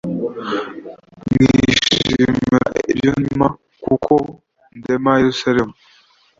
[1.29, 2.23] Mwishimira
[2.91, 3.55] ibyo ndema k
[3.85, 4.13] kuko
[4.79, 5.73] ndema yerusalemu